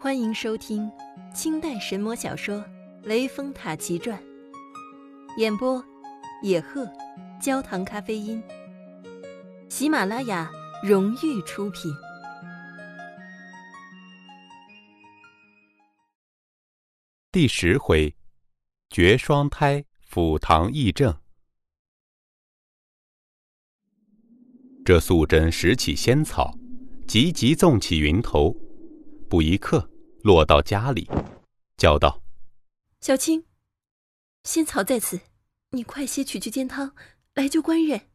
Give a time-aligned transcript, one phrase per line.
[0.00, 0.88] 欢迎收听
[1.34, 2.58] 清代神魔小说
[3.02, 4.16] 《雷峰塔奇传》，
[5.40, 5.84] 演播：
[6.40, 6.88] 野鹤，
[7.42, 8.40] 焦糖咖啡因。
[9.68, 10.48] 喜马拉雅
[10.84, 11.92] 荣誉出品。
[17.32, 18.14] 第十回，
[18.90, 21.12] 绝双胎，辅堂议政。
[24.84, 26.56] 这素贞拾起仙草，
[27.08, 28.56] 急急纵起云头，
[29.28, 29.90] 不一刻
[30.22, 31.08] 落到家里，
[31.76, 32.22] 叫道
[33.00, 33.46] ：“小青，
[34.44, 35.20] 仙草在此，
[35.70, 36.94] 你快些取去煎汤，
[37.34, 38.08] 来救官人。”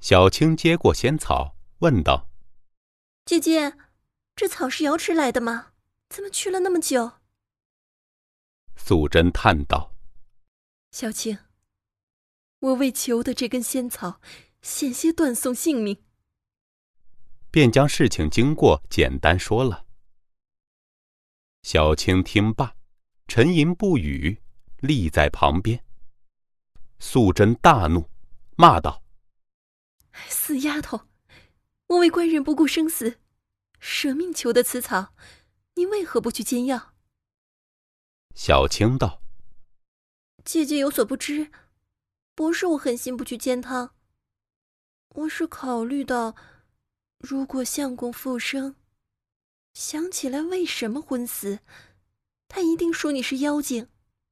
[0.00, 2.28] 小青接过仙草，问道
[3.24, 3.76] ：“姐姐，
[4.34, 5.72] 这草是瑶池来的吗？
[6.08, 7.12] 怎么去了那么久？”
[8.76, 9.94] 素贞叹道
[10.90, 11.38] ：“小青，
[12.58, 14.20] 我为求得这根仙草，
[14.60, 16.02] 险些断送性命。”
[17.50, 19.85] 便将事情经过简单说了。
[21.68, 22.76] 小青听罢，
[23.26, 24.40] 沉吟不语，
[24.78, 25.84] 立在旁边。
[27.00, 28.08] 素贞大怒，
[28.54, 29.02] 骂道
[30.30, 31.08] ：“死丫头！
[31.88, 33.18] 我为官人不顾生死，
[33.80, 35.12] 舍命求得此草，
[35.74, 36.94] 你为何不去煎药？”
[38.36, 39.20] 小青道
[40.46, 41.50] ：“姐姐有所不知，
[42.36, 43.92] 不是我狠心不去煎汤。
[45.16, 46.36] 我是考虑到，
[47.18, 48.76] 如果相公复生，
[49.76, 51.58] 想起来为什么昏死，
[52.48, 53.90] 他一定说你是妖精，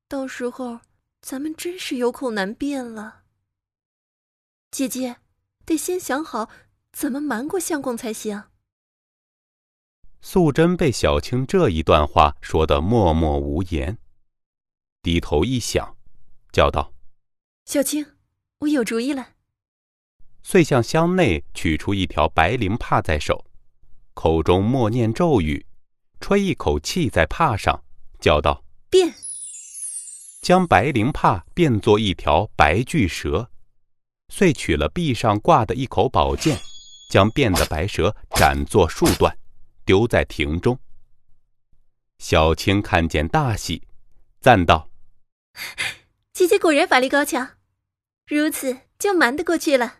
[0.09, 0.81] 到时候
[1.21, 3.25] 咱们真是有口难辩了。
[4.71, 5.19] 姐姐，
[5.67, 6.49] 得先想好
[6.93, 8.45] 怎么瞒过相公才行。”
[10.23, 13.99] 素贞被小青这一段话说得默默无言，
[15.03, 15.95] 低头一想，
[16.53, 16.95] 叫道
[17.67, 18.15] ：“小青，
[18.61, 19.35] 我有主意了。”
[20.43, 23.45] 遂向箱内取出一条白绫帕在手，
[24.15, 25.67] 口中默念咒语，
[26.21, 27.85] 吹一口气在帕上，
[28.21, 29.13] 叫道：“变！”
[30.41, 33.51] 将白绫帕变作一条白巨蛇，
[34.29, 36.59] 遂取了壁上挂的一口宝剑，
[37.11, 39.37] 将变的白蛇斩作数段。
[39.87, 40.79] 丢在亭中。
[42.19, 43.83] 小青看见大喜，
[44.41, 44.89] 赞道
[46.33, 47.59] ：“姐姐果然法力高强，
[48.27, 49.99] 如此就瞒得过去了。”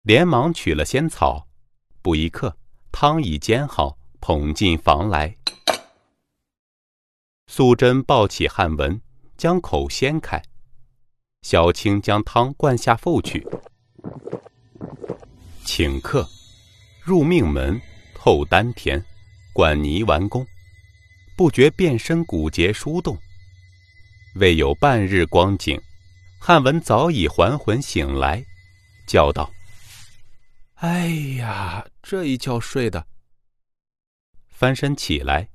[0.00, 1.46] 连忙取了仙草，
[2.00, 2.56] 不一刻，
[2.92, 5.36] 汤已煎好，捧进房来。
[7.46, 9.00] 素贞抱起汉文，
[9.36, 10.42] 将口掀开，
[11.42, 13.46] 小青将汤灌下腹去，
[15.64, 16.28] 请客，
[17.02, 17.80] 入命门。
[18.22, 19.02] 透丹田，
[19.54, 20.46] 灌泥丸功，
[21.38, 23.16] 不觉变身骨节疏动。
[24.34, 25.80] 未有半日光景，
[26.38, 28.44] 汉文早已还魂醒来，
[29.06, 29.50] 叫道
[30.76, 31.08] ：“哎
[31.38, 33.06] 呀，这一觉睡的！”
[34.48, 35.48] 翻身起来，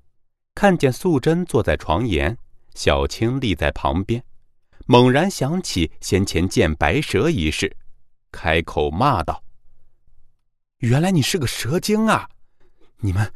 [0.54, 2.38] 看见素贞坐在床沿，
[2.74, 4.24] 小青立在旁边，
[4.86, 7.76] 猛然想起先前见白蛇一事，
[8.32, 9.44] 开口骂道
[10.80, 12.30] ：“原来你是个蛇精啊！”
[12.98, 13.32] 你们，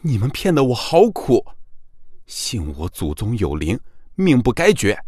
[0.00, 1.44] 你们骗得我好苦！
[2.26, 3.78] 信我祖宗有灵，
[4.14, 4.98] 命不该绝。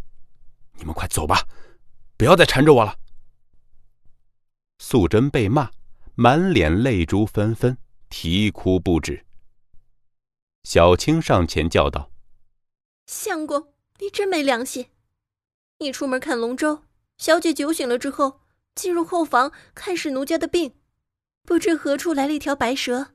[0.74, 1.46] 你们快走吧，
[2.16, 2.98] 不要再缠着我了。
[4.78, 5.70] 素贞被骂，
[6.14, 7.78] 满脸泪珠纷纷，
[8.10, 9.24] 啼哭不止。
[10.62, 12.10] 小青上前叫道
[13.06, 14.90] ：“相公，你真没良心！
[15.78, 16.84] 你出门看龙舟，
[17.16, 18.42] 小姐酒醒了之后，
[18.74, 20.74] 进入后房看视奴家的病，
[21.44, 23.14] 不知何处来了一条白蛇。”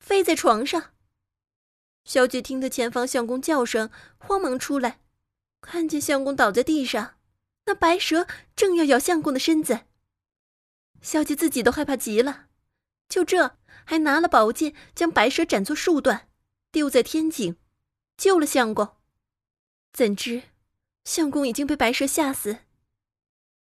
[0.00, 0.94] 飞在床上，
[2.04, 5.00] 小姐听得前方相公叫声，慌忙出来，
[5.60, 7.16] 看见相公倒在地上，
[7.66, 9.80] 那白蛇正要咬相公的身子。
[11.02, 12.48] 小姐自己都害怕极了，
[13.08, 16.28] 就这还拿了宝剑将白蛇斩作数段，
[16.70, 17.56] 丢在天井，
[18.16, 18.96] 救了相公。
[19.92, 20.42] 怎知
[21.04, 22.58] 相公已经被白蛇吓死，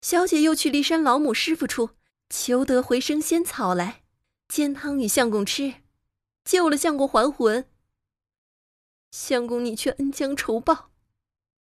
[0.01, 1.91] 小姐又去骊山老母师傅处
[2.29, 4.03] 求得回生仙草来
[4.49, 5.83] 煎汤与相公吃。
[6.45, 7.69] 救了相公还魂，
[9.11, 10.93] 相公你却恩将仇报，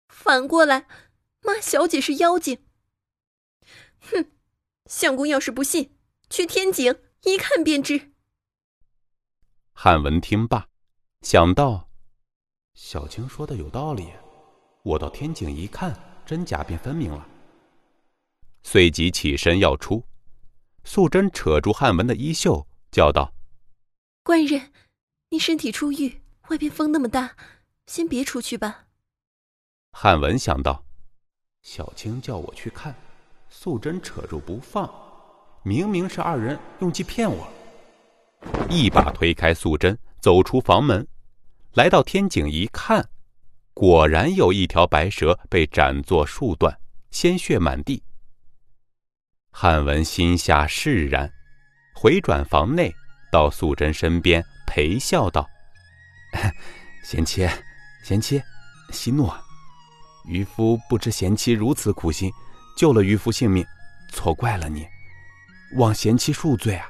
[0.10, 0.88] 反过来
[1.42, 2.66] 骂小姐是妖精。
[4.00, 4.32] 哼，
[4.92, 5.90] 相公要是不信，
[6.30, 6.94] 去天井
[7.24, 8.12] 一看便知。
[9.72, 10.68] 汉文听罢，
[11.22, 11.90] 想到
[12.74, 14.12] 小青说的有道理，
[14.84, 17.26] 我到天井一看，真假便分明了。
[18.64, 20.04] 随即起身要出，
[20.84, 23.34] 素贞扯住汉文的衣袖，叫道。
[24.24, 24.74] 官人，
[25.30, 27.38] 你身体初愈，外边风那么大，
[27.88, 28.88] 先别出去吧。
[29.94, 30.84] 汉文想到，
[31.62, 32.94] 小青叫我去看，
[33.54, 34.90] 素贞扯住不放，
[35.62, 37.46] 明明是二人用计骗我。
[38.70, 41.06] 一把推开素贞，走出房门，
[41.74, 43.10] 来到天井一看，
[43.74, 46.80] 果然有一条白蛇被斩作数段，
[47.12, 48.02] 鲜血满地。
[49.52, 51.30] 汉文心下释然，
[51.94, 52.96] 回转房内，
[53.34, 55.46] 到素贞身边陪笑道
[57.04, 57.46] ：“贤妻，
[58.02, 58.42] 贤妻，
[58.92, 59.30] 息怒。
[60.24, 62.32] 渔夫不知贤妻如此苦心，
[62.76, 63.66] 救了渔夫性命，
[64.12, 64.88] 错怪了你，
[65.76, 66.88] 望贤妻恕罪啊。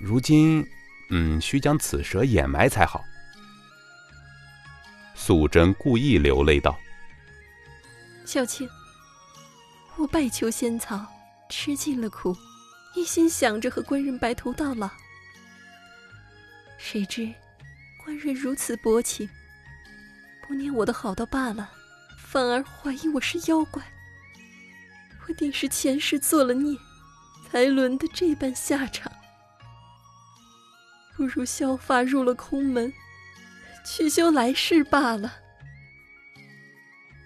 [0.00, 0.66] 如今，
[1.10, 3.02] 嗯，需将此蛇掩埋才好。”
[5.14, 6.78] 素贞故意流泪道
[8.26, 8.68] ：“小青，
[9.96, 11.06] 我拜求仙草，
[11.48, 12.36] 吃尽了苦，
[12.94, 14.90] 一心想着和官人白头到老。
[16.78, 17.32] 谁知
[18.04, 19.28] 官人如此薄情，
[20.46, 21.70] 不念我的好倒罢了，
[22.18, 23.82] 反而怀疑我是妖怪。
[25.28, 26.76] 我定是前世做了孽，
[27.50, 29.10] 才轮得这般下场。
[31.16, 32.92] 不如削发入了空门。”
[33.88, 35.32] 去修来世罢了。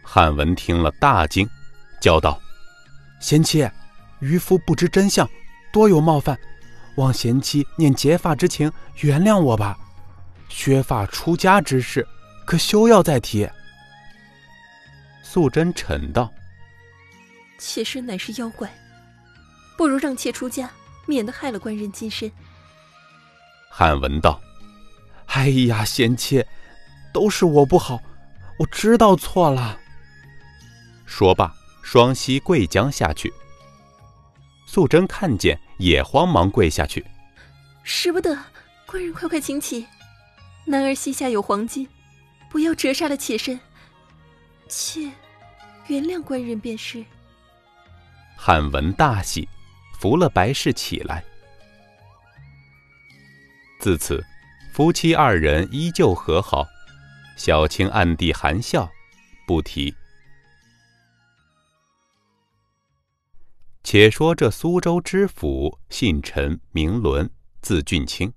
[0.02, 1.48] 汉文听了大惊，
[2.02, 2.38] 叫道
[3.18, 3.66] ：“贤妻，
[4.18, 5.26] 渔夫不知真相，
[5.72, 6.38] 多有冒犯，
[6.96, 9.74] 望贤妻念结发之情，原谅我吧。
[10.50, 12.06] 削发出家之事，
[12.44, 13.48] 可休要再提。”
[15.24, 16.30] 素贞沉道
[17.60, 18.72] ：“妾身乃是妖怪，
[19.76, 20.70] 不如让妾出家，
[21.06, 22.30] 免得害了官人金身。”
[23.70, 24.40] 汉文道。
[25.26, 26.44] 哎呀，贤妾，
[27.12, 28.00] 都是我不好，
[28.58, 29.78] 我知道错了。
[31.06, 33.32] 说罢，双膝跪将下去。
[34.66, 37.06] 素贞看见，也慌忙跪下去。
[37.84, 38.36] 使不得，
[38.86, 39.86] 官人快快请起。
[40.64, 41.88] 男儿膝下有黄金，
[42.50, 43.58] 不要折煞了妾身。
[44.68, 45.10] 妾
[45.86, 47.04] 原谅官人便是。
[48.42, 49.46] 汉文大喜，
[49.98, 51.22] 扶了白氏起来。
[53.78, 54.24] 自此。
[54.72, 56.66] 夫妻二人依旧和好，
[57.36, 58.88] 小青暗地含笑，
[59.46, 59.94] 不提。
[63.82, 67.28] 且说这苏州知府姓陈名伦，
[67.60, 68.32] 字俊卿，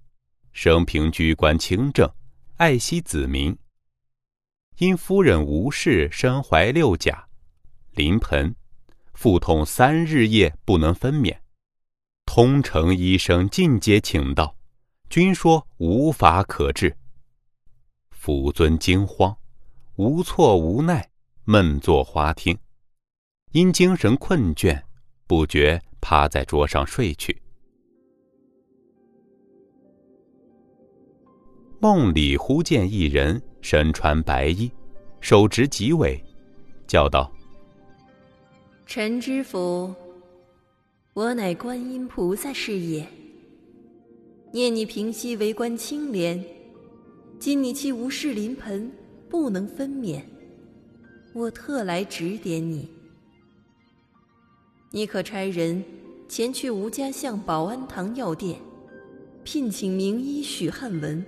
[0.52, 2.12] 生平居官清正，
[2.58, 3.58] 爱惜子民。
[4.80, 7.26] 因夫人吴氏身怀六甲，
[7.92, 8.54] 临盆，
[9.24, 11.34] 腹痛三日夜不能分娩，
[12.26, 14.54] 通城医生尽皆请到。
[15.10, 16.94] 均说无法可治。
[18.10, 19.34] 辅尊惊慌，
[19.96, 21.10] 无措无奈，
[21.46, 22.58] 闷坐花厅，
[23.54, 24.84] 因精神困倦，
[25.26, 27.42] 不觉趴在桌上睡去。
[31.80, 34.70] 梦里忽见一人身穿白衣，
[35.22, 36.22] 手执戟尾，
[36.86, 37.32] 叫道
[38.96, 39.92] ：“陈知府，
[41.16, 43.04] 我乃观音菩萨是也。”
[44.54, 46.46] 念你平息为官清廉，
[47.40, 48.92] 今你妻无事临盆，
[49.28, 50.22] 不能分娩，
[51.34, 52.88] 我特来指点你。
[54.92, 55.84] 你可差人
[56.30, 58.60] 前去吴家巷保安堂药店，
[59.44, 61.26] 聘请名医许汉文，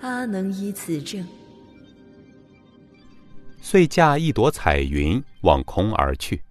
[0.00, 1.22] 他能医此症。
[3.60, 6.42] 遂驾一朵彩云往空而去。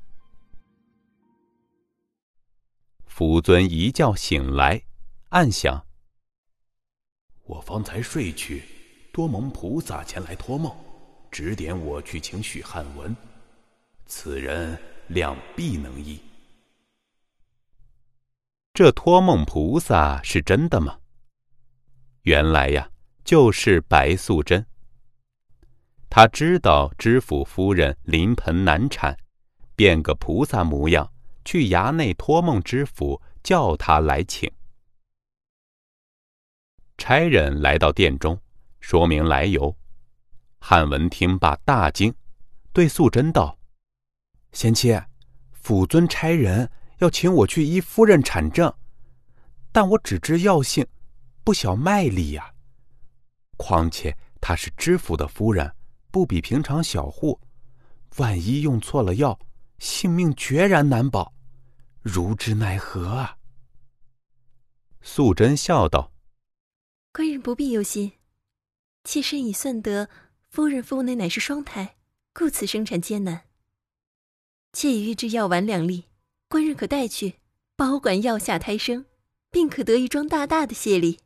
[3.05, 4.81] 福尊一觉醒来。
[5.29, 5.85] 暗想：
[7.43, 8.63] 我方才睡去，
[9.11, 10.75] 多蒙菩萨前来托梦，
[11.29, 13.15] 指点我去请许汉文。
[14.07, 14.75] 此人
[15.07, 16.19] 两必能医。
[18.73, 20.99] 这托梦菩萨是真的吗？
[22.23, 22.89] 原来呀，
[23.23, 24.65] 就是白素贞。
[26.09, 29.15] 他知道知府夫人临盆难产，
[29.75, 31.11] 变个菩萨模样
[31.45, 34.51] 去衙内托梦知府，叫他来请。
[36.97, 38.41] 差人来到殿中，
[38.79, 39.73] 说明来由。
[40.59, 42.13] 汉文听罢大惊，
[42.73, 43.57] 对素贞道
[44.51, 44.99] ：“贤妻，
[45.53, 48.73] 府尊差人要请我去医夫人产症，
[49.71, 50.85] 但我只知药性，
[51.43, 52.51] 不晓脉力呀。
[53.55, 55.73] 况且她是知府的夫人，
[56.11, 57.39] 不比平常小户，
[58.17, 59.39] 万一用错了药，
[59.77, 61.33] 性命决然难保，
[62.01, 63.37] 如之奈何啊？”
[65.01, 66.11] 素贞笑道。
[67.11, 68.13] 官人不必忧心，
[69.03, 70.09] 妾身已算得
[70.49, 71.95] 夫人腹内乃是双胎，
[72.33, 73.45] 故此生产艰难。
[74.73, 76.05] 妾已预制药丸两粒，
[76.47, 77.39] 官人可带去，
[77.75, 79.05] 保管药下胎生，
[79.49, 81.19] 并可得一桩大大的谢礼。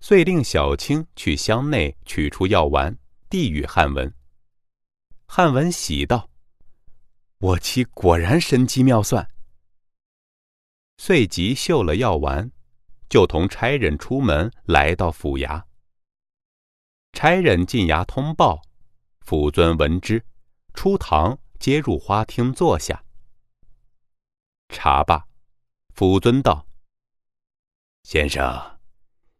[0.00, 2.96] 遂令小青去箱内取出药丸，
[3.28, 4.14] 递与汉文。
[5.26, 6.30] 汉文喜道
[7.38, 9.30] ：“我妻果然神机妙算。”
[10.98, 12.50] 遂即绣了药丸。
[13.08, 15.64] 就同差人出门，来到府衙。
[17.14, 18.60] 差人进衙通报，
[19.20, 20.22] 府尊闻之，
[20.74, 23.02] 出堂接入花厅坐下。
[24.68, 25.26] 茶罢，
[25.94, 26.68] 府尊道
[28.04, 28.78] ：“先生，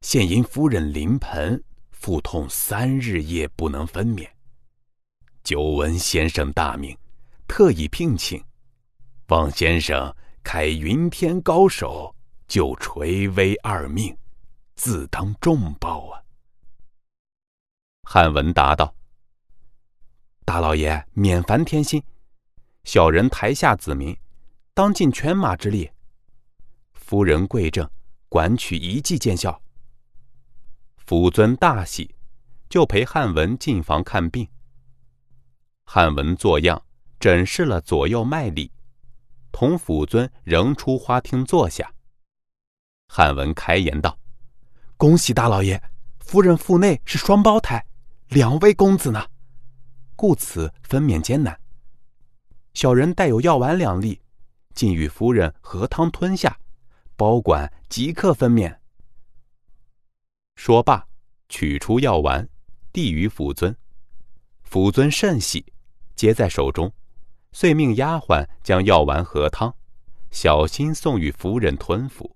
[0.01, 1.63] 现因夫人临盆，
[1.99, 4.27] 腹痛三日夜不能分娩。
[5.43, 6.97] 久闻先生大名，
[7.49, 8.43] 特意聘请，
[9.27, 10.15] 望先生
[10.45, 12.15] 开云天高手，
[12.47, 14.17] 救垂危二命，
[14.77, 16.23] 自当重报啊。”
[18.09, 18.95] 汉文答道
[20.47, 22.01] ：“大老爷免烦添心，
[22.85, 24.17] 小人台下子民。”
[24.73, 25.91] 当尽犬马之力。
[26.93, 27.91] 夫人贵正，
[28.29, 29.61] 管取一计见效。
[31.09, 32.15] 府尊大喜，
[32.69, 34.47] 就陪汉文进房看病。
[35.87, 36.83] 汉文作样
[37.19, 38.71] 诊视了左右脉理，
[39.51, 41.91] 同府尊仍出花厅坐下。
[43.07, 44.19] 汉文开言道
[44.99, 45.83] ：“恭喜大老爷，
[46.19, 47.83] 夫人腹内是双胞胎，
[48.29, 49.25] 两位公子呢，
[50.15, 51.59] 故此分娩艰难。
[52.75, 54.21] 小人带有药丸两粒。”
[54.77, 56.59] 竟与夫人喝汤吞下，
[57.17, 58.78] 保管即刻分娩。
[60.59, 61.07] 说罢，
[61.49, 62.49] 取出药丸，
[62.93, 63.75] 递于府尊。
[64.65, 65.65] 府尊甚喜，
[66.17, 66.93] 接在手中，
[67.53, 69.73] 遂命丫鬟将药丸和汤，
[70.33, 72.35] 小心送与夫人吞服。